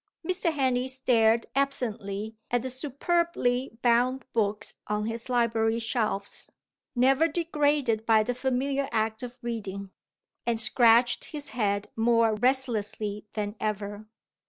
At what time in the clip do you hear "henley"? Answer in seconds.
0.51-0.87